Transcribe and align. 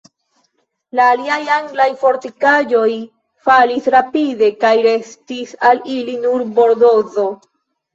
La 0.99 1.05
aliaj 1.15 1.37
anglaj 1.57 1.87
fortikaĵoj 2.05 2.89
falis 3.51 3.93
rapide, 3.99 4.53
kaj 4.67 4.75
restis 4.91 5.57
al 5.73 5.89
ili 6.03 6.21
nur 6.29 6.51
Bordozo. 6.61 7.33